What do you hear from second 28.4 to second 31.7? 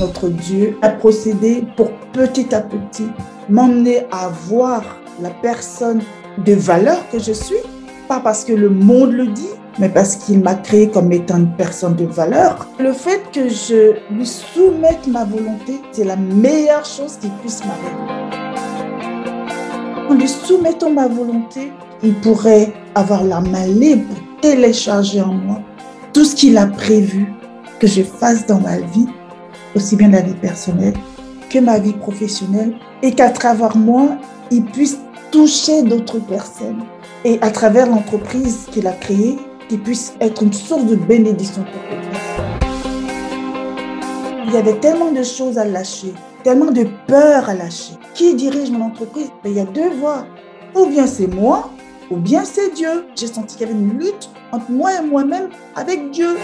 dans ma vie, aussi bien la vie personnelle que